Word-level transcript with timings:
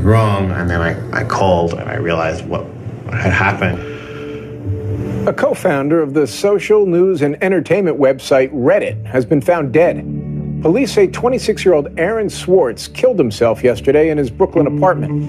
was 0.00 0.06
wrong, 0.06 0.50
and 0.50 0.70
then 0.70 0.80
I, 0.80 1.20
I 1.20 1.24
called 1.24 1.74
and 1.74 1.88
I 1.88 1.96
realized 1.96 2.46
what 2.46 2.64
had 3.12 3.32
happened. 3.32 3.78
A 5.28 5.32
co 5.32 5.52
founder 5.52 6.02
of 6.02 6.14
the 6.14 6.26
social 6.26 6.86
news 6.86 7.20
and 7.22 7.42
entertainment 7.42 7.98
website 7.98 8.50
Reddit 8.50 9.04
has 9.04 9.26
been 9.26 9.40
found 9.42 9.72
dead. 9.72 9.96
Police 10.62 10.92
say 10.92 11.06
26 11.06 11.64
year 11.64 11.74
old 11.74 11.98
Aaron 11.98 12.30
Swartz 12.30 12.88
killed 12.88 13.18
himself 13.18 13.62
yesterday 13.62 14.08
in 14.10 14.16
his 14.18 14.30
Brooklyn 14.30 14.66
apartment. 14.66 15.28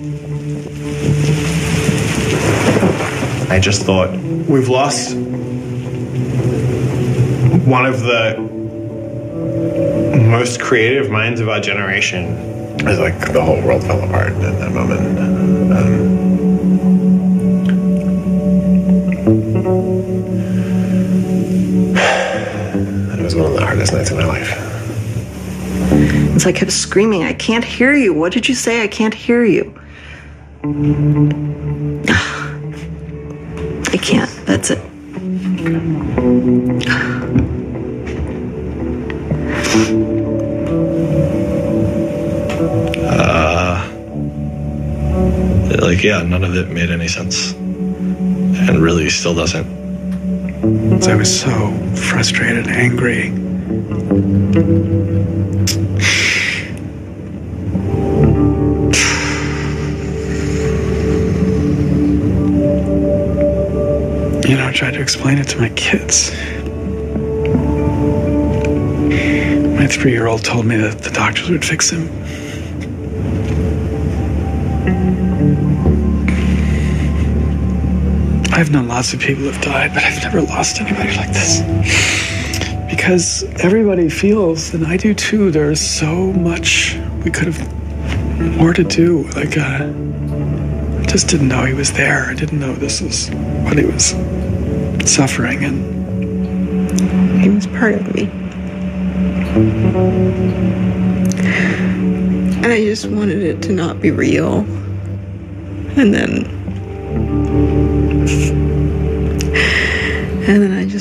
I 3.51 3.59
just 3.59 3.83
thought, 3.83 4.11
we've 4.47 4.69
lost 4.69 5.15
one 7.65 7.85
of 7.85 7.99
the 8.01 8.37
most 10.29 10.61
creative 10.61 11.09
minds 11.09 11.41
of 11.41 11.49
our 11.49 11.59
generation. 11.59 12.60
It 12.81 12.85
was 12.87 12.97
like 12.97 13.31
the 13.31 13.43
whole 13.43 13.61
world 13.61 13.83
fell 13.83 14.03
apart 14.03 14.33
in 14.33 14.41
that 14.41 14.71
moment. 14.71 15.19
Um, 15.71 16.17
it 23.19 23.23
was 23.23 23.35
one 23.35 23.45
of 23.45 23.53
the 23.53 23.63
hardest 23.63 23.93
nights 23.93 24.09
of 24.09 24.17
my 24.17 24.25
life. 24.25 24.49
Like 26.43 26.55
I 26.55 26.59
kept 26.59 26.71
screaming, 26.71 27.23
I 27.23 27.33
can't 27.33 27.63
hear 27.63 27.93
you. 27.93 28.15
What 28.15 28.33
did 28.33 28.49
you 28.49 28.55
say? 28.55 28.81
I 28.81 28.87
can't 28.87 29.13
hear 29.13 29.45
you. 29.45 29.79
I 33.93 33.97
can't. 34.01 34.31
That's 34.47 34.71
it. 34.71 34.81
like, 45.91 46.03
yeah, 46.05 46.21
none 46.21 46.41
of 46.45 46.55
it 46.55 46.69
made 46.69 46.89
any 46.89 47.09
sense. 47.09 47.51
And 47.51 48.81
really 48.81 49.09
still 49.09 49.35
doesn't. 49.35 49.67
I 51.05 51.15
was 51.15 51.41
so 51.41 51.73
frustrated, 51.95 52.67
angry. 52.67 53.25
You 64.47 64.57
know, 64.57 64.67
I 64.67 64.71
tried 64.73 64.91
to 64.91 65.01
explain 65.01 65.39
it 65.39 65.49
to 65.49 65.59
my 65.59 65.69
kids. 65.69 66.31
My 69.77 69.87
three 69.87 70.13
year 70.13 70.27
old 70.27 70.45
told 70.45 70.65
me 70.65 70.77
that 70.77 70.99
the 70.99 71.09
doctors 71.09 71.49
would 71.49 71.65
fix 71.65 71.89
him. 71.89 72.07
I've 78.61 78.69
known 78.69 78.87
lots 78.87 79.11
of 79.11 79.19
people 79.19 79.45
who've 79.45 79.59
died, 79.61 79.91
but 79.95 80.03
I've 80.03 80.21
never 80.21 80.39
lost 80.39 80.79
anybody 80.79 81.17
like 81.17 81.29
this. 81.29 81.61
Because 82.87 83.41
everybody 83.63 84.07
feels, 84.07 84.71
and 84.75 84.85
I 84.85 84.97
do 84.97 85.15
too, 85.15 85.49
there's 85.49 85.81
so 85.81 86.31
much 86.33 86.95
we 87.25 87.31
could 87.31 87.47
have 87.47 88.55
more 88.57 88.71
to 88.71 88.83
do. 88.83 89.23
Like, 89.29 89.57
uh, 89.57 89.89
I 89.89 91.05
just 91.07 91.27
didn't 91.27 91.47
know 91.47 91.65
he 91.65 91.73
was 91.73 91.91
there. 91.93 92.25
I 92.25 92.35
didn't 92.35 92.59
know 92.59 92.71
this 92.75 93.01
was 93.01 93.29
what 93.63 93.79
he 93.79 93.85
was 93.85 94.09
suffering, 95.11 95.63
and 95.65 97.41
he 97.41 97.49
was 97.49 97.65
part 97.65 97.95
of 97.95 98.13
me. 98.13 98.29
And 102.61 102.67
I 102.67 102.83
just 102.83 103.07
wanted 103.07 103.41
it 103.41 103.63
to 103.63 103.73
not 103.73 103.99
be 103.99 104.11
real. 104.11 104.59
And 105.97 106.13
then. 106.13 106.60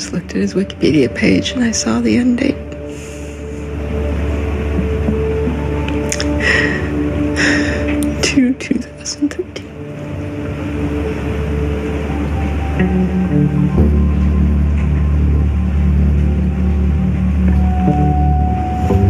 Just 0.01 0.13
looked 0.13 0.31
at 0.31 0.37
his 0.37 0.55
Wikipedia 0.55 1.13
page 1.13 1.51
and 1.51 1.63
I 1.63 1.69
saw 1.69 1.99
the 1.99 2.17
end 2.17 2.39
date. 2.39 2.55
Two, 8.23 8.55
2013. 8.55 9.67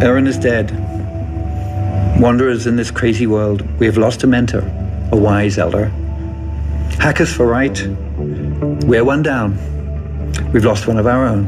Aaron 0.03 0.27
is 0.27 0.37
dead. 0.37 0.71
Wanderers 2.19 2.67
in 2.67 2.75
this 2.75 2.91
crazy 2.91 3.27
world, 3.27 3.61
we 3.79 3.85
have 3.85 3.97
lost 3.97 4.23
a 4.23 4.27
mentor, 4.27 4.69
a 5.13 5.15
wise 5.15 5.57
elder. 5.57 5.85
Hackers 6.99 7.33
for 7.33 7.47
right, 7.47 7.81
we're 8.83 9.05
one 9.05 9.23
down. 9.23 9.57
We've 10.53 10.65
lost 10.65 10.87
one 10.87 10.97
of 10.97 11.07
our 11.07 11.25
own. 11.25 11.47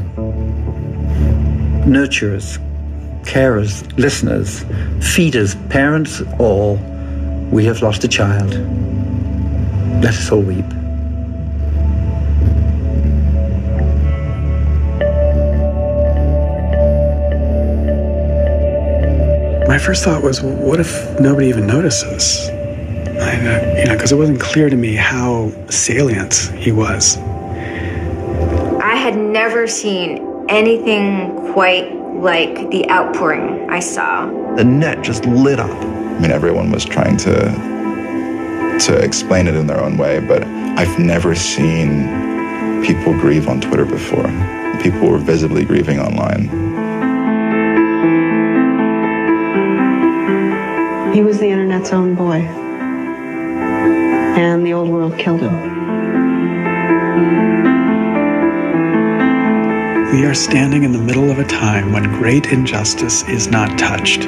Nurturers, 1.86 2.58
carers, 3.22 3.86
listeners, 3.98 4.64
feeders, 5.14 5.54
parents, 5.70 6.22
all, 6.38 6.76
we 7.50 7.64
have 7.66 7.82
lost 7.82 8.04
a 8.04 8.08
child. 8.08 8.50
Let 10.02 10.14
us 10.14 10.30
all 10.30 10.40
weep. 10.40 10.66
my 19.74 19.78
first 19.80 20.04
thought 20.04 20.22
was, 20.22 20.40
what 20.40 20.78
if 20.78 21.18
nobody 21.18 21.48
even 21.48 21.66
notices? 21.66 22.48
I, 22.48 23.34
uh, 23.34 23.74
you 23.76 23.84
know, 23.86 23.94
because 23.94 24.12
it 24.12 24.14
wasn't 24.14 24.40
clear 24.40 24.70
to 24.70 24.76
me 24.76 24.94
how 24.94 25.50
salient 25.68 26.34
he 26.56 26.70
was. 26.70 27.16
I 28.84 28.96
had 28.96 29.16
never 29.16 29.66
seen 29.66 30.44
anything 30.50 31.54
quite 31.54 31.90
like 32.16 32.68
the 32.68 32.86
outpouring 32.90 33.70
I 33.70 33.80
saw. 33.80 34.26
The 34.56 34.64
net 34.64 35.00
just 35.00 35.24
lit 35.24 35.58
up. 35.58 35.70
I 35.70 36.18
mean, 36.20 36.30
everyone 36.30 36.70
was 36.70 36.84
trying 36.84 37.16
to 37.16 37.34
to 38.80 38.98
explain 38.98 39.48
it 39.48 39.54
in 39.54 39.66
their 39.68 39.82
own 39.82 39.96
way, 39.96 40.20
but 40.20 40.44
I've 40.44 40.98
never 40.98 41.34
seen 41.34 42.82
people 42.84 43.14
grieve 43.14 43.48
on 43.48 43.58
Twitter 43.62 43.86
before. 43.86 44.30
People 44.82 45.08
were 45.08 45.16
visibly 45.16 45.64
grieving 45.64 45.98
online. 45.98 46.50
He 51.14 51.22
was 51.22 51.38
the 51.38 51.48
internet's 51.48 51.90
own 51.90 52.14
boy. 52.14 52.40
And 54.36 54.66
the 54.66 54.74
old 54.74 54.90
world 54.90 55.16
killed 55.18 55.40
him. 55.40 55.73
We 60.12 60.24
are 60.26 60.34
standing 60.34 60.84
in 60.84 60.92
the 60.92 60.98
middle 60.98 61.30
of 61.30 61.38
a 61.38 61.44
time 61.44 61.92
when 61.92 62.04
great 62.04 62.46
injustice 62.46 63.22
is 63.28 63.48
not 63.48 63.78
touched. 63.78 64.20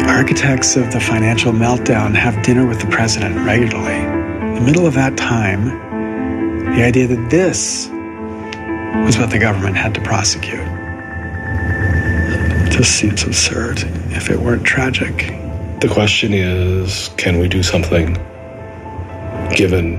The 0.00 0.04
architects 0.08 0.76
of 0.76 0.92
the 0.92 1.00
financial 1.00 1.52
meltdown 1.52 2.14
have 2.14 2.42
dinner 2.42 2.66
with 2.66 2.80
the 2.80 2.88
president 2.88 3.46
regularly. 3.46 4.00
In 4.48 4.54
the 4.54 4.60
middle 4.60 4.86
of 4.86 4.94
that 4.94 5.16
time, 5.16 5.66
the 6.74 6.82
idea 6.84 7.06
that 7.06 7.30
this 7.30 7.88
was 9.06 9.16
what 9.18 9.30
the 9.30 9.38
government 9.38 9.76
had 9.76 9.94
to 9.94 10.00
prosecute 10.02 10.66
just 12.70 12.96
seems 12.96 13.22
absurd 13.22 13.78
if 14.10 14.30
it 14.30 14.40
weren't 14.40 14.64
tragic. 14.64 15.28
The 15.80 15.88
question 15.90 16.34
is 16.34 17.08
can 17.16 17.38
we 17.38 17.48
do 17.48 17.62
something, 17.62 18.14
given 19.54 19.98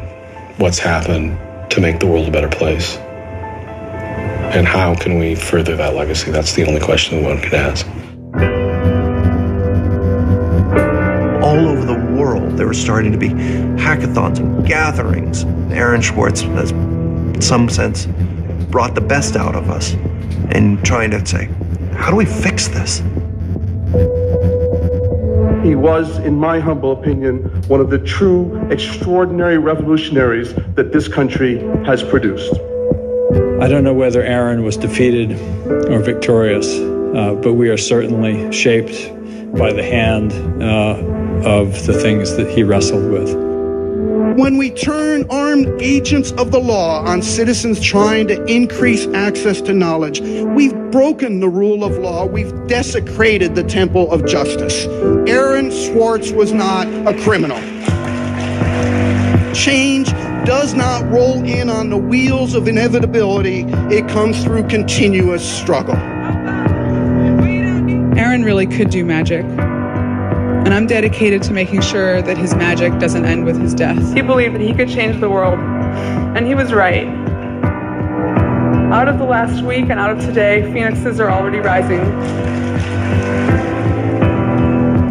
what's 0.57 0.77
happened, 0.77 1.39
to 1.71 1.79
make 1.81 1.99
the 1.99 2.05
world 2.05 2.27
a 2.27 2.31
better 2.31 2.49
place? 2.49 2.99
And 4.55 4.65
how 4.65 4.95
can 4.95 5.19
we 5.19 5.35
further 5.35 5.75
that 5.75 5.95
legacy? 5.95 6.31
That's 6.31 6.53
the 6.53 6.65
only 6.65 6.79
question 6.79 7.25
one 7.25 7.41
can 7.41 7.55
ask. 7.55 7.85
All 11.43 11.67
over 11.67 11.85
the 11.85 11.99
world, 12.17 12.53
there 12.57 12.65
were 12.65 12.73
starting 12.73 13.11
to 13.11 13.17
be 13.17 13.27
hackathons 13.27 14.39
and 14.39 14.65
gatherings. 14.65 15.43
Aaron 15.73 16.01
Swartz 16.01 16.39
has, 16.43 16.71
in 16.71 17.41
some 17.41 17.67
sense, 17.67 18.05
brought 18.71 18.95
the 18.95 19.01
best 19.01 19.35
out 19.35 19.57
of 19.57 19.69
us 19.69 19.91
in 20.55 20.81
trying 20.83 21.11
to 21.11 21.25
say, 21.25 21.49
how 21.91 22.09
do 22.09 22.15
we 22.15 22.25
fix 22.25 22.69
this? 22.69 22.99
He 25.65 25.75
was, 25.75 26.17
in 26.19 26.33
my 26.33 26.61
humble 26.61 26.93
opinion, 26.93 27.39
one 27.67 27.81
of 27.81 27.89
the 27.89 27.99
true 27.99 28.57
extraordinary 28.71 29.57
revolutionaries 29.57 30.53
that 30.75 30.93
this 30.93 31.09
country 31.09 31.59
has 31.83 32.01
produced. 32.01 32.53
I 33.65 33.67
don't 33.67 33.83
know 33.83 33.95
whether 33.95 34.21
Aaron 34.21 34.63
was 34.63 34.77
defeated 34.77 35.31
or 35.89 35.97
victorious, 35.97 36.71
uh, 36.71 37.33
but 37.41 37.53
we 37.53 37.67
are 37.69 37.77
certainly 37.77 38.51
shaped 38.51 39.11
by 39.57 39.73
the 39.73 39.81
hand 39.81 40.33
uh, 40.61 40.93
of 41.49 41.87
the 41.87 41.93
things 41.99 42.37
that 42.37 42.47
he 42.47 42.61
wrestled 42.61 43.11
with. 43.11 43.33
When 44.37 44.57
we 44.57 44.69
turn 44.69 45.25
armed 45.31 45.81
agents 45.81 46.31
of 46.33 46.51
the 46.51 46.59
law 46.59 47.03
on 47.05 47.23
citizens 47.23 47.81
trying 47.81 48.27
to 48.27 48.45
increase 48.45 49.07
access 49.15 49.61
to 49.61 49.73
knowledge, 49.73 50.21
we've 50.21 50.75
broken 50.91 51.39
the 51.39 51.49
rule 51.49 51.83
of 51.83 51.97
law. 51.97 52.27
We've 52.27 52.53
desecrated 52.67 53.55
the 53.55 53.63
temple 53.63 54.11
of 54.11 54.27
justice. 54.27 54.85
Aaron 55.27 55.71
Swartz 55.71 56.29
was 56.29 56.51
not 56.51 56.85
a 57.07 57.19
criminal. 57.23 57.57
Change 59.55 60.13
does 60.45 60.75
not 60.75 61.09
roll 61.11 61.43
in 61.43 61.69
on 61.69 61.89
the 61.89 61.97
wheels 61.97 62.53
of 62.53 62.67
inevitability, 62.67 63.65
it 63.91 64.07
comes 64.07 64.43
through 64.43 64.67
continuous 64.67 65.43
struggle. 65.43 65.95
Aaron 68.15 68.43
really 68.43 68.67
could 68.67 68.91
do 68.91 69.03
magic. 69.03 69.43
And 69.43 70.73
I'm 70.73 70.85
dedicated 70.85 71.41
to 71.43 71.53
making 71.53 71.81
sure 71.81 72.21
that 72.21 72.37
his 72.37 72.53
magic 72.55 72.97
doesn't 72.99 73.25
end 73.25 73.45
with 73.45 73.59
his 73.59 73.73
death. 73.73 74.13
He 74.13 74.21
believed 74.21 74.53
that 74.55 74.61
he 74.61 74.73
could 74.73 74.89
change 74.89 75.19
the 75.19 75.29
world, 75.29 75.57
and 75.57 76.45
he 76.45 76.53
was 76.53 76.71
right. 76.71 77.07
Out 78.93 79.07
of 79.07 79.17
the 79.17 79.25
last 79.25 79.63
week 79.63 79.89
and 79.89 79.99
out 79.99 80.11
of 80.11 80.19
today, 80.23 80.61
phoenixes 80.71 81.19
are 81.19 81.31
already 81.31 81.57
rising. 81.57 82.05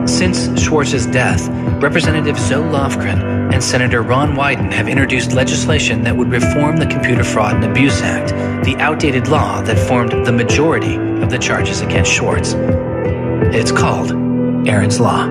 Since 0.07 0.63
Swartz's 0.65 1.07
death, 1.07 1.49
Representative 1.83 2.39
Zoe 2.39 2.63
Lofgren 2.63 3.34
and 3.55 3.63
Senator 3.63 4.03
Ron 4.03 4.35
Wyden 4.35 4.73
have 4.73 4.89
introduced 4.89 5.33
legislation 5.33 6.03
that 6.03 6.17
would 6.17 6.29
reform 6.29 6.77
the 6.77 6.87
Computer 6.87 7.23
Fraud 7.23 7.55
and 7.55 7.65
Abuse 7.65 8.03
Act, 8.03 8.31
the 8.65 8.75
outdated 8.79 9.29
law 9.29 9.63
that 9.63 9.79
formed 9.79 10.27
the 10.27 10.33
majority 10.33 10.97
of 11.23 11.31
the 11.31 11.39
charges 11.39 11.81
against 11.81 12.17
Swartz. 12.17 12.55
It's 13.55 13.71
called 13.71 14.11
Aaron's 14.67 14.99
Law. 14.99 15.27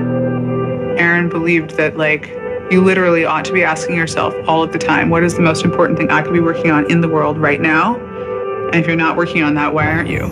Aaron 0.95 1.27
believed 1.27 1.71
that, 1.71 1.97
like, 1.97 2.29
you 2.71 2.81
literally 2.81 3.25
ought 3.25 3.43
to 3.43 3.51
be 3.51 3.61
asking 3.61 3.97
yourself 3.97 4.33
all 4.47 4.63
of 4.63 4.71
the 4.71 4.79
time, 4.79 5.09
what 5.09 5.25
is 5.25 5.35
the 5.35 5.41
most 5.41 5.65
important 5.65 5.99
thing 5.99 6.09
I 6.09 6.21
could 6.21 6.33
be 6.33 6.39
working 6.39 6.71
on 6.71 6.89
in 6.89 7.01
the 7.01 7.09
world 7.09 7.37
right 7.37 7.59
now? 7.59 7.97
And 8.67 8.75
if 8.75 8.87
you're 8.87 8.95
not 8.95 9.17
working 9.17 9.43
on 9.43 9.55
that, 9.55 9.73
why 9.73 9.87
aren't 9.87 10.07
you? 10.07 10.31